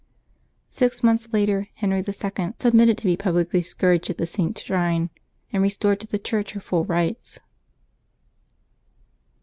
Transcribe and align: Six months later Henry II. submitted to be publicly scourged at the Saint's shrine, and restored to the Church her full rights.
Six 0.71 1.03
months 1.03 1.27
later 1.31 1.67
Henry 1.75 1.99
II. 1.99 2.51
submitted 2.57 2.97
to 2.97 3.03
be 3.05 3.15
publicly 3.15 3.61
scourged 3.61 4.09
at 4.09 4.17
the 4.17 4.25
Saint's 4.25 4.63
shrine, 4.63 5.11
and 5.53 5.61
restored 5.61 5.99
to 5.99 6.07
the 6.07 6.17
Church 6.17 6.53
her 6.53 6.59
full 6.59 6.85
rights. 6.85 7.37